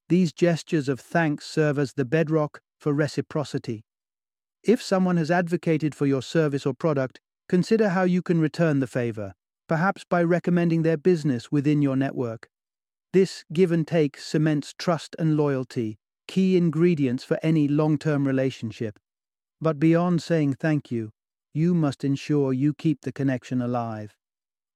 These 0.08 0.32
gestures 0.32 0.88
of 0.88 1.00
thanks 1.00 1.46
serve 1.46 1.78
as 1.78 1.94
the 1.94 2.04
bedrock 2.04 2.60
for 2.78 2.92
reciprocity. 2.92 3.84
If 4.62 4.82
someone 4.82 5.16
has 5.16 5.30
advocated 5.30 5.94
for 5.94 6.06
your 6.06 6.22
service 6.22 6.66
or 6.66 6.74
product, 6.74 7.20
consider 7.48 7.90
how 7.90 8.04
you 8.04 8.22
can 8.22 8.40
return 8.40 8.80
the 8.80 8.86
favor, 8.86 9.34
perhaps 9.68 10.04
by 10.04 10.22
recommending 10.22 10.82
their 10.82 10.96
business 10.96 11.50
within 11.50 11.82
your 11.82 11.96
network. 11.96 12.48
This 13.12 13.44
give 13.52 13.72
and 13.72 13.86
take 13.86 14.18
cements 14.18 14.74
trust 14.78 15.16
and 15.18 15.36
loyalty, 15.36 15.98
key 16.28 16.56
ingredients 16.56 17.24
for 17.24 17.38
any 17.42 17.68
long 17.68 17.98
term 17.98 18.26
relationship. 18.26 18.98
But 19.60 19.78
beyond 19.78 20.22
saying 20.22 20.54
thank 20.54 20.90
you, 20.90 21.10
you 21.54 21.74
must 21.74 22.04
ensure 22.04 22.52
you 22.52 22.72
keep 22.72 23.02
the 23.02 23.12
connection 23.12 23.60
alive. 23.60 24.16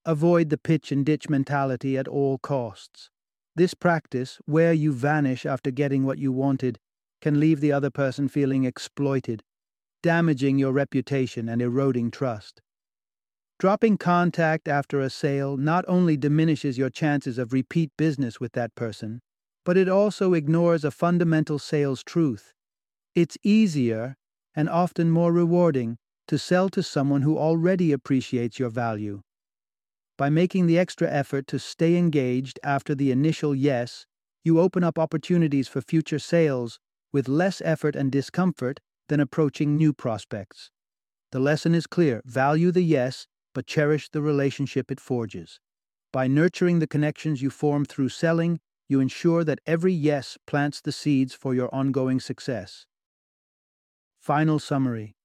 Avoid 0.04 0.50
the 0.50 0.58
pitch 0.58 0.92
and 0.92 1.04
ditch 1.04 1.28
mentality 1.28 1.96
at 1.96 2.06
all 2.06 2.38
costs. 2.38 3.10
This 3.56 3.72
practice, 3.72 4.38
where 4.44 4.74
you 4.74 4.92
vanish 4.92 5.46
after 5.46 5.70
getting 5.70 6.04
what 6.04 6.18
you 6.18 6.30
wanted, 6.30 6.78
can 7.22 7.40
leave 7.40 7.60
the 7.60 7.72
other 7.72 7.88
person 7.90 8.28
feeling 8.28 8.64
exploited, 8.64 9.42
damaging 10.02 10.58
your 10.58 10.72
reputation 10.72 11.48
and 11.48 11.62
eroding 11.62 12.10
trust. 12.10 12.60
Dropping 13.58 13.96
contact 13.96 14.68
after 14.68 15.00
a 15.00 15.08
sale 15.08 15.56
not 15.56 15.86
only 15.88 16.18
diminishes 16.18 16.76
your 16.76 16.90
chances 16.90 17.38
of 17.38 17.54
repeat 17.54 17.90
business 17.96 18.38
with 18.38 18.52
that 18.52 18.74
person, 18.74 19.20
but 19.64 19.78
it 19.78 19.88
also 19.88 20.34
ignores 20.34 20.84
a 20.84 20.90
fundamental 20.90 21.58
sales 21.58 22.04
truth. 22.04 22.52
It's 23.14 23.38
easier, 23.42 24.16
and 24.54 24.68
often 24.68 25.10
more 25.10 25.32
rewarding, 25.32 25.96
to 26.28 26.36
sell 26.36 26.68
to 26.68 26.82
someone 26.82 27.22
who 27.22 27.38
already 27.38 27.92
appreciates 27.92 28.58
your 28.58 28.68
value. 28.68 29.22
By 30.18 30.30
making 30.30 30.66
the 30.66 30.78
extra 30.78 31.10
effort 31.10 31.46
to 31.48 31.58
stay 31.58 31.96
engaged 31.96 32.58
after 32.62 32.94
the 32.94 33.10
initial 33.10 33.54
yes, 33.54 34.06
you 34.44 34.60
open 34.60 34.82
up 34.82 34.98
opportunities 34.98 35.68
for 35.68 35.80
future 35.80 36.18
sales 36.18 36.78
with 37.12 37.28
less 37.28 37.60
effort 37.64 37.94
and 37.94 38.10
discomfort 38.10 38.80
than 39.08 39.20
approaching 39.20 39.76
new 39.76 39.92
prospects. 39.92 40.70
The 41.32 41.40
lesson 41.40 41.74
is 41.74 41.86
clear 41.86 42.22
value 42.24 42.70
the 42.70 42.82
yes 42.82 43.26
but 43.54 43.66
cherish 43.66 44.10
the 44.10 44.22
relationship 44.22 44.90
it 44.90 45.00
forges. 45.00 45.60
By 46.12 46.28
nurturing 46.28 46.78
the 46.78 46.86
connections 46.86 47.42
you 47.42 47.50
form 47.50 47.84
through 47.84 48.10
selling, 48.10 48.60
you 48.88 49.00
ensure 49.00 49.44
that 49.44 49.60
every 49.66 49.92
yes 49.92 50.38
plants 50.46 50.80
the 50.80 50.92
seeds 50.92 51.34
for 51.34 51.54
your 51.54 51.74
ongoing 51.74 52.20
success. 52.20 52.86
Final 54.18 54.58
summary 54.58 55.16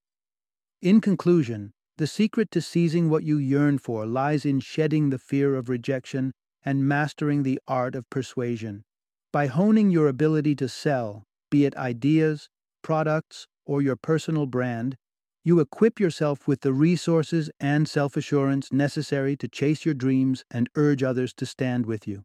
In 0.81 1.01
conclusion, 1.01 1.73
the 2.01 2.07
secret 2.07 2.49
to 2.49 2.59
seizing 2.59 3.11
what 3.11 3.21
you 3.21 3.37
yearn 3.37 3.77
for 3.77 4.07
lies 4.07 4.43
in 4.43 4.59
shedding 4.59 5.11
the 5.11 5.19
fear 5.19 5.53
of 5.53 5.69
rejection 5.69 6.33
and 6.65 6.87
mastering 6.87 7.43
the 7.43 7.59
art 7.67 7.93
of 7.93 8.09
persuasion. 8.09 8.83
By 9.31 9.45
honing 9.45 9.91
your 9.91 10.07
ability 10.07 10.55
to 10.55 10.67
sell, 10.67 11.25
be 11.51 11.63
it 11.63 11.77
ideas, 11.77 12.49
products, 12.81 13.45
or 13.67 13.83
your 13.83 13.95
personal 13.95 14.47
brand, 14.47 14.97
you 15.43 15.59
equip 15.59 15.99
yourself 15.99 16.47
with 16.47 16.61
the 16.61 16.73
resources 16.73 17.51
and 17.59 17.87
self 17.87 18.17
assurance 18.17 18.73
necessary 18.73 19.37
to 19.37 19.47
chase 19.47 19.85
your 19.85 19.93
dreams 19.93 20.43
and 20.49 20.71
urge 20.75 21.03
others 21.03 21.35
to 21.35 21.45
stand 21.45 21.85
with 21.85 22.07
you. 22.07 22.23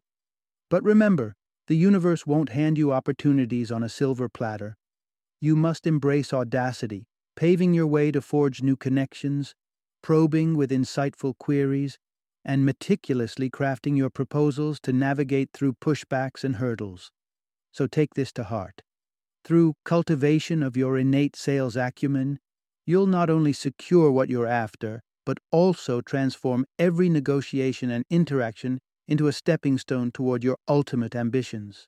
But 0.71 0.83
remember, 0.83 1.35
the 1.67 1.77
universe 1.77 2.25
won't 2.25 2.49
hand 2.49 2.79
you 2.79 2.91
opportunities 2.91 3.71
on 3.71 3.83
a 3.83 3.89
silver 3.89 4.27
platter. 4.27 4.75
You 5.39 5.55
must 5.55 5.85
embrace 5.85 6.33
audacity, 6.33 7.05
paving 7.35 7.75
your 7.75 7.85
way 7.85 8.11
to 8.11 8.21
forge 8.21 8.63
new 8.63 8.75
connections, 8.75 9.53
probing 10.01 10.55
with 10.55 10.71
insightful 10.71 11.37
queries, 11.37 11.97
and 12.45 12.65
meticulously 12.65 13.49
crafting 13.49 13.97
your 13.97 14.09
proposals 14.09 14.79
to 14.79 14.93
navigate 14.93 15.49
through 15.53 15.73
pushbacks 15.73 16.43
and 16.43 16.55
hurdles. 16.55 17.11
So 17.71 17.87
take 17.87 18.13
this 18.13 18.31
to 18.33 18.45
heart. 18.45 18.81
Through 19.43 19.75
cultivation 19.85 20.63
of 20.63 20.77
your 20.77 20.97
innate 20.97 21.35
sales 21.35 21.75
acumen, 21.75 22.39
you'll 22.85 23.05
not 23.05 23.29
only 23.29 23.53
secure 23.53 24.11
what 24.11 24.29
you're 24.29 24.47
after, 24.47 25.01
but 25.25 25.39
also 25.51 25.99
transform 25.99 26.65
every 26.79 27.09
negotiation 27.09 27.91
and 27.91 28.05
interaction 28.09 28.79
into 29.07 29.27
a 29.27 29.33
stepping 29.33 29.77
stone 29.77 30.11
toward 30.11 30.43
your 30.43 30.57
ultimate 30.67 31.15
ambitions. 31.15 31.87